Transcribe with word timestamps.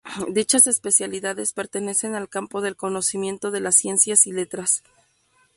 Dichas 0.33 0.65
especialidades 0.65 1.53
pertenecen 1.53 2.15
al 2.15 2.27
campo 2.27 2.61
del 2.61 2.75
conocimiento 2.75 3.51
de 3.51 3.59
las 3.59 3.75
ciencias 3.75 4.25
y 4.25 4.31
letras. 4.31 4.81